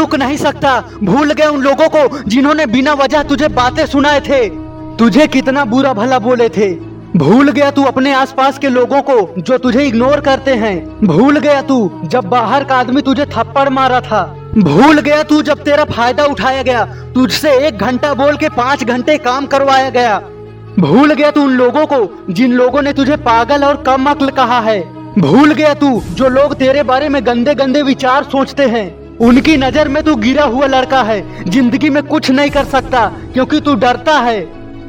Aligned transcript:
रुक 0.00 0.14
नहीं 0.14 0.36
सकता। 0.36 0.78
भूल 1.04 1.32
गए 1.32 1.46
उन 1.46 1.62
लोगों 1.62 1.88
को 1.88 2.22
जिन्होंने 2.28 2.66
बिना 2.66 2.92
वजह 2.94 3.22
तुझे 3.22 3.48
बातें 3.54 3.84
सुनाए 3.86 4.20
थे। 4.20 4.48
तुझे 4.96 5.26
कितना 5.26 5.64
बुरा 5.64 5.92
भला 5.92 6.18
बोले 6.18 6.48
थे। 6.48 6.70
भूल 7.16 7.50
गया 7.50 7.70
तू 7.70 7.84
अपने 7.84 8.12
आसपास 8.14 8.58
के 8.58 8.68
लोगों 8.68 9.00
को 9.02 9.14
जो 9.38 9.56
तुझे 9.58 9.84
इग्नोर 9.84 10.20
करते 10.20 10.54
हैं। 10.54 11.06
भूल 11.06 11.38
गया 11.38 11.62
तू 11.62 11.78
जब 12.04 12.24
बाहर 12.24 12.64
का 12.64 12.76
आदमी 12.76 13.02
तुझे 13.02 13.26
थप्पड़ 13.26 13.68
मारा 13.68 14.00
था। 14.00 14.22
भूल 14.58 15.00
गया 15.00 15.22
तू 15.22 15.40
जब 15.42 15.62
तेरा 15.64 15.84
फ़ायदा 15.84 16.24
उठाया 16.24 16.62
गया। 16.62 16.84
तुझसे 17.14 17.54
एक 17.66 17.78
घंटा 17.78 18.12
बोल 18.14 18.36
के 18.36 18.48
पाँच 18.48 18.84
घंटे 18.84 19.16
काम 19.18 19.46
करवाया 19.46 19.90
गया। 19.90 20.18
भूल 20.78 21.12
गया 21.14 21.30
तू 21.30 21.42
उन 21.42 21.56
लोगों 21.56 21.84
को 21.86 22.32
जिन 22.32 22.52
लोगों 22.52 22.82
ने 22.82 22.92
तुझे 22.92 23.16
पागल 23.16 23.64
और 23.64 23.82
कम 23.86 24.10
अक्ल 24.10 24.30
कहा 24.30 24.60
है। 24.60 24.80
भूल 25.18 25.52
गया 25.52 25.74
तू 25.74 26.00
जो 26.10 26.28
लोग 26.28 26.54
तेरे 26.54 26.82
बारे 26.82 27.08
में 27.08 27.24
गंदे 27.26 27.54
गंदे 27.54 27.82
विचार 27.82 28.24
सोचते 28.24 28.66
हैं। 28.66 28.88
उनकी 29.20 29.56
नज़र 29.56 29.88
में 29.88 30.02
तू 30.02 30.14
गिरा 30.16 30.44
हुआ 30.44 30.66
लड़का 30.66 31.02
है। 31.02 31.44
ज़िंदगी 31.44 31.90
में 31.90 32.02
कुछ 32.02 32.30
नहीं 32.30 32.50
कर 32.50 32.64
सकता, 32.64 33.06
क्योंकि 33.32 33.60
तू 33.60 33.74
डरता 33.74 34.18
है। 34.18 34.40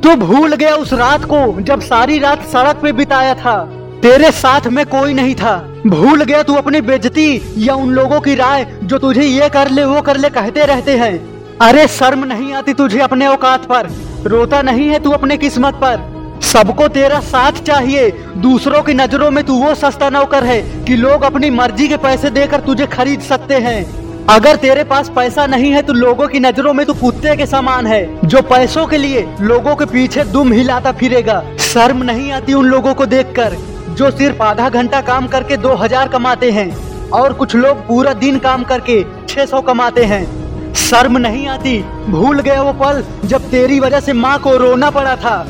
तू 0.00 0.14
भूल 0.16 0.54
गया 0.54 0.74
उस 0.74 0.92
रात 0.92 1.24
को, 1.24 1.60
जब 1.60 1.80
सारी 1.80 2.18
रात 2.18 2.42
सड़क 2.42 2.80
पे 2.82 2.92
बिताया 2.92 3.34
था। 3.34 3.58
तेरे 4.02 4.30
साथ 4.30 4.66
में 4.66 4.84
कोई 4.86 5.14
नहीं 5.14 5.34
था। 5.34 5.56
भूल 5.86 6.22
गया 6.22 6.42
तू 6.42 6.54
अपनी 6.54 6.80
बेजती 6.80 7.54
या 7.58 7.74
उन 7.74 7.90
लोगों 7.90 8.20
की 8.20 8.34
राय 8.34 8.66
जो 8.84 8.98
तुझे 8.98 9.22
ये 9.22 9.48
कर 9.48 9.70
ले, 9.70 9.84
वो 9.84 10.00
कर 10.00 10.16
ले 10.16 10.28
कहते 10.30 10.64
रहते 10.64 10.96
हैं। 10.96 11.58
अरे 11.58 11.86
शर्म 11.88 12.24
नहीं 12.24 12.52
आती 12.52 12.74
तुझे 12.74 12.98
अपने 13.00 13.26
औकात 13.26 13.64
पर। 13.64 13.88
रोता 14.26 14.60
नहीं 14.62 14.88
है 14.88 14.98
तू 14.98 15.10
अपने 15.10 15.36
किस्मत 15.36 15.74
पर। 15.74 16.08
सबको 16.42 16.86
तेरा 16.88 17.18
साथ 17.20 17.62
चाहिए। 17.62 18.10
दूसरों 18.36 18.82
की 18.82 18.94
नज़रों 18.94 19.30
में 19.30 19.42
तू 19.44 19.54
वो 19.54 19.74
सस्ता 19.74 20.08
नौकर 20.10 20.44
है 20.44 20.60
कि 20.84 20.96
लोग 20.96 21.22
अपनी 21.22 21.50
मर्ज़ी 21.50 21.88
के 21.88 21.96
पैसे 21.96 22.30
देकर 22.30 22.60
तुझे 22.60 22.86
खरीद 22.86 23.20
सकते 23.20 23.54
हैं। 23.58 23.82
अगर 24.28 24.56
तेरे 24.56 24.82
पास 24.84 25.08
पैसा 25.08 25.44
नहीं 25.46 25.70
है 25.72 25.80
तो 25.82 25.92
लोगों 25.92 26.26
की 26.28 26.40
नज़रों 26.40 26.72
में 26.72 26.84
तू 26.86 26.94
कुत्ते 26.94 27.34
के 27.36 27.46
समान 27.46 27.86
है। 27.86 28.28
जो 28.28 28.40
पैसों 28.42 28.86
के 28.86 28.98
लिए 28.98 29.26
लोगों 29.40 29.74
के 29.76 29.84
पीछे 29.84 30.24
दुम 30.26 30.52
हिलाता 30.52 30.92
फिरेगा। 30.92 31.42
शर्म 31.62 32.02
नहीं 32.02 32.30
आती 32.32 32.54
उन 32.54 32.66
लोगों 32.66 32.94
को 32.94 33.06
देखकर, 33.06 33.56
जो 33.90 34.10
सिर्फ़ 34.10 34.42
आधा 34.42 34.68
घंटा 34.68 35.00
काम 35.02 35.26
करके 35.26 35.56
दो 35.56 35.74
हज़ार 35.74 36.08
कमाते 36.08 36.50
हैं 36.50 36.70
और 37.10 37.32
कुछ 37.32 37.56
लोग 37.56 37.86
पूरा 37.86 38.12
दिन 38.14 38.38
काम 38.38 38.62
करके 38.64 39.02
छह 39.28 39.46
सौ 39.46 39.60
कमाते 39.62 40.04
हैं। 40.04 40.74
शर्म 40.80 41.18
नहीं 41.18 41.46
आती, 41.48 41.78
भूल 42.08 42.40
गया 42.40 42.62
वो 42.62 42.72
पल 42.74 43.02
जब 43.24 43.50
तेरी 43.50 43.80
वजह 43.80 44.00
से 44.00 44.12
माँ 44.14 44.38
को 44.38 44.56
रोना 44.56 44.90
पड़ा 44.90 45.16
था। 45.16 45.46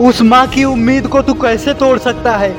उस 0.00 0.22
माँ 0.22 0.46
की 0.46 0.64
उम्मीद 0.64 1.06
को 1.06 1.22
तू 1.22 1.34
कैसे 1.34 1.74
तोड़ 1.74 1.98
सकता 1.98 2.36
है? 2.36 2.50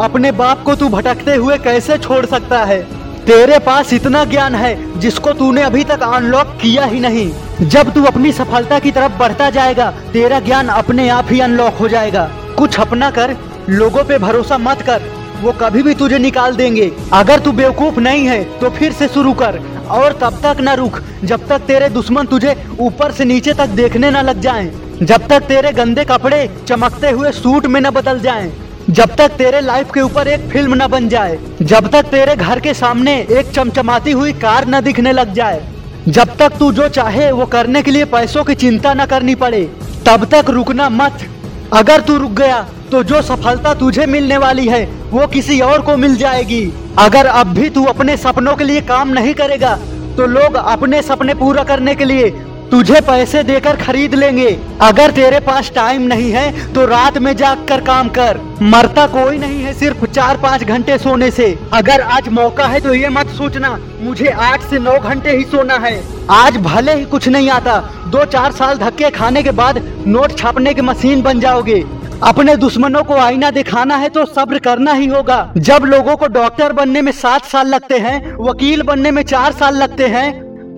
अपने 0.00 0.32
बाप 0.32 0.62
को 0.62 0.74
तू 0.74 0.88
भटकते 0.88 1.34
हुए 1.34 1.58
कैसे 1.58 1.98
छोड़ 1.98 2.24
सकता 2.26 2.64
है? 2.64 2.80
तेरे 3.26 3.58
पास 3.58 3.92
इतना 3.92 4.24
ज्ञान 4.24 4.54
है 4.54 5.00
जिसको 5.00 5.32
तूने 5.32 5.62
अभी 5.62 5.82
तक 5.84 6.02
अनलॉक 6.04 6.56
किया 6.62 6.84
ही 6.84 7.00
नहीं। 7.00 7.68
जब 7.68 7.92
तू 7.94 8.02
अपनी 8.04 8.32
सफलता 8.32 8.78
की 8.78 8.90
तरफ़ 8.90 9.18
बढ़ता 9.18 9.50
जाएगा 9.50 9.90
तेरा 10.12 10.40
ज्ञान 10.40 10.68
अपने 10.70 11.08
आप 11.08 11.28
ही 11.30 11.40
अनलॉक 11.40 11.74
हो 11.74 11.88
जाएगा। 11.88 12.24
कुछ 12.58 12.78
अपना 12.80 13.10
कर 13.10 13.36
लोगों 13.70 14.04
पे 14.04 14.18
भरोसा 14.18 14.58
मत 14.58 14.82
कर 14.82 15.02
वो 15.42 15.52
कभी 15.52 15.82
भी 15.82 15.94
तुझे 15.94 16.18
निकाल 16.18 16.56
देंगे। 16.56 16.90
अगर 17.12 17.40
तू 17.40 17.52
बेवकूफ़ 17.52 18.00
नहीं 18.00 18.26
है 18.26 18.42
तो 18.58 18.70
फिर 18.70 18.92
से 18.92 19.08
शुरू 19.08 19.32
कर 19.34 19.60
और 19.90 20.18
तब 20.20 20.40
तक 20.42 20.60
न 20.60 20.74
रुक 20.76 21.00
जब 21.24 21.46
तक 21.48 21.60
तेरे 21.66 21.88
दुश्मन 21.90 22.26
तुझे 22.26 22.56
ऊपर 22.80 23.12
से 23.12 23.24
नीचे 23.24 23.52
तक 23.54 23.68
देखने 23.70 24.10
न 24.10 24.22
लग 24.22 24.40
जाएँ, 24.40 24.70
जब 25.02 25.28
तक 25.28 25.42
तेरे 25.44 25.72
गंदे 25.72 26.04
कपड़े 26.04 26.48
चमकते 26.68 27.10
हुए 27.10 27.32
सूट 27.32 27.66
में 27.66 27.80
न 27.80 27.90
बदल 27.92 28.20
जाएँ, 28.20 28.52
जब 28.90 29.14
तक 29.16 29.32
तेरे 29.38 29.60
लाइफ 29.60 29.90
के 29.94 30.00
ऊपर 30.00 30.28
एक 30.28 30.48
फ़िल्म 30.50 30.74
न 30.74 30.86
बन 30.86 31.08
जाए, 31.08 31.38
जब 31.62 31.86
तक 31.90 32.06
तेरे 32.06 32.34
घर 32.36 32.60
के 32.60 32.72
सामने 32.74 33.14
एक 33.30 33.50
चमचमाती 33.50 34.12
हुई 34.12 34.32
कार 34.34 34.66
न 34.68 34.80
दिखने 34.80 35.12
लग 35.12 35.32
जाए, 35.34 35.62
जब 36.08 36.36
तक 36.38 36.56
तू 36.58 36.70
जो 36.72 36.88
चाहे 36.90 37.30
वो 37.32 37.46
करने 37.46 37.82
के 37.82 37.90
लिए 37.90 38.04
पैसों 38.06 38.44
की 38.44 38.54
चिंता 38.56 38.94
न 38.94 39.06
करनी 39.06 39.34
पड़े, 39.36 39.62
तब 40.06 40.24
तक 40.32 40.50
रुकना 40.50 40.88
मत। 40.90 41.26
अगर 41.72 42.00
तू 42.00 42.16
रुक 42.18 42.32
गया 42.32 42.60
तो 42.90 43.02
जो 43.02 43.22
सफलता 43.22 43.74
तुझे 43.74 44.06
मिलने 44.06 44.36
वाली 44.38 44.66
है, 44.68 44.84
वो 45.10 45.26
किसी 45.28 45.60
और 45.62 45.82
को 45.82 45.96
मिल 45.96 46.16
जाएगी। 46.16 46.62
अगर 46.98 47.26
अब 47.26 47.54
भी 47.54 47.68
तू 47.70 47.84
अपने 47.86 48.16
सपनों 48.18 48.54
के 48.56 48.64
लिए 48.64 48.80
काम 48.86 49.08
नहीं 49.10 49.34
करेगा 49.34 49.74
तो 50.16 50.26
लोग 50.28 50.54
अपने 50.56 51.02
सपने 51.02 51.34
पूरा 51.34 51.62
करने 51.64 51.94
के 51.94 52.04
लिए 52.04 52.30
तुझे 52.72 53.00
पैसे 53.00 53.42
देकर 53.42 53.76
खरीद 53.76 54.14
लेंगे। 54.14 54.50
अगर 54.80 55.10
तेरे 55.10 55.38
पास 55.40 55.70
टाइम 55.74 56.02
नहीं 56.02 56.30
है 56.32 56.72
तो 56.74 56.84
रात 56.86 57.16
में 57.18 57.34
जाग 57.36 57.66
कर 57.68 57.80
काम 57.80 58.08
कर। 58.08 58.38
मरता 58.64 59.06
कोई 59.06 59.38
नहीं 59.38 59.62
है 59.62 59.72
सिर्फ़ 59.72 60.04
चार 60.06 60.36
पाँच 60.36 60.62
घंटे 60.64 60.96
सोने 60.98 61.30
से। 61.30 61.46
अगर 61.72 62.00
आज 62.00 62.28
मौका 62.30 62.66
है 62.66 62.80
तो 62.80 62.94
ये 62.94 63.08
मत 63.08 63.30
सोचना, 63.30 63.76
मुझे 64.00 64.28
आठ 64.28 64.62
से 64.62 64.78
नौ 64.78 64.98
घंटे 65.00 65.36
ही 65.36 65.44
सोना 65.44 65.74
है। 65.76 65.92
आज 66.30 66.56
भले 66.58 66.94
ही 66.94 67.04
कुछ 67.04 67.28
नहीं 67.28 67.50
आता 67.50 67.78
दो 68.06 68.24
चार 68.26 68.52
साल 68.52 68.78
धक्के 68.78 69.10
खाने 69.10 69.42
के 69.42 69.50
बाद 69.52 69.82
नोट 70.06 70.36
छापने 70.38 70.72
की 70.74 70.82
मशीन 70.82 71.22
बन 71.22 71.40
जाओगे। 71.40 71.84
अपने 72.24 72.54
दुश्मनों 72.56 73.02
को 73.02 73.14
आईना 73.16 73.50
दिखाना 73.50 73.96
है 73.96 74.08
तो 74.08 74.24
सब्र 74.26 74.58
करना 74.60 74.92
ही 74.92 75.06
होगा। 75.06 75.52
जब 75.58 75.84
लोगों 75.84 76.16
को 76.16 76.26
डॉक्टर 76.30 76.72
बनने 76.72 77.02
में 77.02 77.12
सात 77.14 77.44
साल 77.44 77.68
लगते 77.68 77.98
हैं, 77.98 78.34
वकील 78.40 78.82
बनने 78.82 79.10
में 79.10 79.22
चार 79.24 79.52
साल 79.52 79.76
लगते 79.76 80.06
हैं 80.06 80.30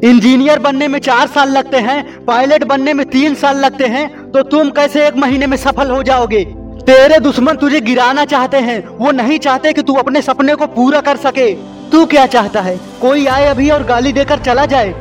इंजीनियर 0.02 0.58
बनने 0.58 0.88
में 0.88 0.98
चार 0.98 1.26
साल 1.26 1.48
लगते 1.48 1.78
हैं, 1.78 2.24
पायलट 2.24 2.64
बनने 2.64 2.92
में 2.94 3.04
तीन 3.06 3.34
साल 3.34 3.58
लगते 3.58 3.86
हैं 3.86 4.08
तो 4.30 4.42
तुम 4.42 4.70
कैसे 4.70 5.06
एक 5.06 5.16
महीने 5.16 5.46
में 5.46 5.56
सफल 5.56 5.90
हो 5.90 6.02
जाओगे? 6.02 6.44
तेरे 6.80 7.18
दुश्मन 7.20 7.56
तुझे 7.56 7.80
गिराना 7.80 8.24
चाहते 8.24 8.56
हैं, 8.56 8.86
वो 8.88 9.10
नहीं 9.10 9.38
चाहते 9.38 9.72
कि 9.72 9.82
तू 9.82 9.94
अपने 9.94 10.22
सपने 10.22 10.54
को 10.54 10.66
पूरा 10.66 11.00
कर 11.00 11.16
सके। 11.16 11.52
तू 11.92 12.04
क्या 12.06 12.26
चाहता 12.26 12.60
है? 12.60 12.76
कोई 13.00 13.26
आए 13.26 13.46
अभी 13.46 13.70
और 13.70 13.82
गाली 13.82 14.12
देकर 14.12 14.38
चला 14.38 14.66
जाए? 14.66 14.94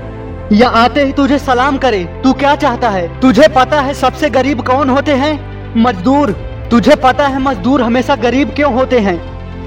या 0.52 0.70
आते 0.70 1.04
ही 1.04 1.14
तुझे 1.14 1.40
सलाम 1.40 1.78
करे? 1.78 2.04
तू 2.24 2.34
क्या 2.34 2.56
चाहता 2.56 2.90
है? 2.90 3.08
तुझे 3.20 3.48
पता 3.48 3.82
है 3.82 3.94
सबसे 3.94 4.30
गरीब 4.30 4.62
कौन 4.62 4.90
होते 4.90 5.12
हैं? 5.14 5.34
मजदूर। 5.78 6.32
तुझे 6.72 6.96
पता 6.96 7.28
है 7.28 7.40
मजदूर 7.42 7.82
हमेशा 7.82 8.16
गरीब 8.16 8.50
क्यों 8.50 8.74
होते 8.74 9.00
हैं? 9.00 9.18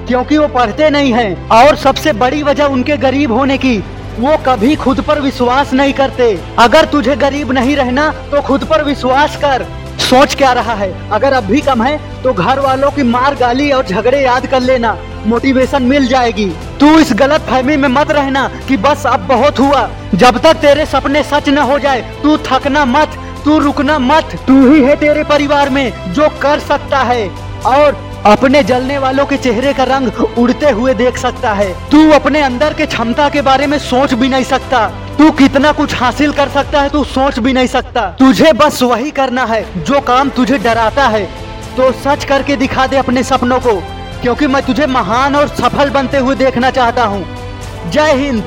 क्योंकि 0.07 0.37
वो 0.37 0.47
पढ़ते 0.47 0.89
नहीं 0.89 1.13
हैं, 1.13 1.49
और 1.49 1.75
सबसे 1.75 2.13
बड़ी 2.13 2.41
वजह 2.43 2.63
उनके 2.65 2.97
गरीब 2.97 3.31
होने 3.31 3.57
की। 3.57 3.77
वो 4.19 4.37
कभी 4.45 4.75
खुद 4.75 5.01
पर 5.01 5.19
विश्वास 5.21 5.73
नहीं 5.73 5.93
करते। 5.93 6.37
अगर 6.59 6.85
तुझे 6.85 7.15
गरीब 7.15 7.51
नहीं 7.51 7.75
रहना 7.75 8.09
तो 8.31 8.41
खुद 8.41 8.63
पर 8.63 8.83
विश्वास 8.83 9.35
कर। 9.35 9.65
सोच 9.99 10.35
क्या 10.35 10.51
रहा 10.51 10.73
है? 10.73 10.91
अगर 11.09 11.33
अब 11.33 11.43
भी 11.43 11.61
कम 11.61 11.83
है 11.83 11.97
तो 12.23 12.33
घर 12.33 12.59
वालों 12.59 12.89
की 12.91 13.03
मार 13.03 13.35
गाली 13.35 13.69
और 13.71 13.85
झगड़े 13.85 14.21
याद 14.21 14.47
कर 14.47 14.61
लेना। 14.61 14.97
मोटिवेशन 15.25 15.83
मिल 15.83 16.07
जाएगी। 16.07 16.49
तू 16.79 16.97
इस 16.99 17.11
गलत 17.13 17.41
फहमी 17.41 17.75
में 17.75 17.87
मत 17.89 18.11
रहना 18.11 18.47
कि 18.67 18.77
बस 18.77 19.05
अब 19.05 19.27
बहुत 19.27 19.59
हुआ। 19.59 19.89
जब 20.15 20.37
तक 20.37 20.53
तेरे 20.55 20.85
सपने 20.85 21.23
सच 21.23 21.49
न 21.49 21.57
हो 21.57 21.79
जाए, 21.79 22.01
तू 22.23 22.37
थकना 22.45 22.85
मत, 22.85 23.17
तू 23.45 23.57
रुकना 23.59 23.97
मत। 23.99 24.35
तू 24.47 24.53
ही 24.73 24.81
है 24.83 24.95
तेरे 24.95 25.23
परिवार 25.23 25.69
में 25.69 26.13
जो 26.13 26.29
कर 26.41 26.59
सकता 26.59 26.99
है। 27.03 27.27
और 27.65 27.91
अपने 28.27 28.61
जलने 28.63 28.97
वालों 28.97 29.25
के 29.25 29.37
चेहरे 29.37 29.71
का 29.73 29.83
रंग 29.83 30.37
उड़ते 30.37 30.69
हुए 30.69 30.93
देख 30.93 31.17
सकता 31.17 31.51
है। 31.53 31.67
तू 31.89 32.09
अपने 32.11 32.41
अंदर 32.41 32.73
के 32.73 32.85
क्षमता 32.85 33.27
के 33.29 33.41
बारे 33.41 33.67
में 33.67 33.77
सोच 33.79 34.13
भी 34.13 34.29
नहीं 34.29 34.43
सकता। 34.43 34.87
तू 35.17 35.29
कितना 35.31 35.71
कुछ 35.71 35.95
हासिल 35.95 36.31
कर 36.31 36.49
सकता 36.49 36.81
है, 36.81 36.89
तू 36.89 37.03
सोच 37.03 37.39
भी 37.39 37.53
नहीं 37.53 37.67
सकता। 37.67 38.01
तुझे 38.19 38.51
बस 38.53 38.81
वही 38.83 39.11
करना 39.11 39.45
है, 39.45 39.63
जो 39.83 40.01
काम 40.01 40.29
तुझे 40.29 40.57
डराता 40.57 41.07
है। 41.07 41.23
तो 41.77 41.91
सच 42.03 42.25
करके 42.25 42.55
दिखा 42.55 42.87
दे 42.87 42.97
अपने 42.97 43.23
सपनों 43.23 43.59
को, 43.59 43.75
क्योंकि 44.21 44.47
मैं 44.47 44.63
तुझे 44.65 44.85
महान 44.87 45.35
और 45.35 45.47
सफल 45.47 45.89
बनते 45.89 46.17
हुए 46.17 46.35
देखना 46.35 46.71
चाहता 46.71 47.05
हूँ। 47.05 47.25
जय 47.89 48.13
हिंद। 48.13 48.43